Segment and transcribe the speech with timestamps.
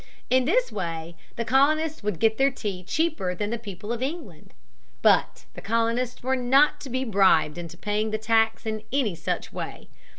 [0.31, 4.55] In this way the colonists would get their tea cheaper than the people of England.
[5.03, 9.53] But the colonists were not to be bribed into paying the tax in any such
[9.53, 9.89] way.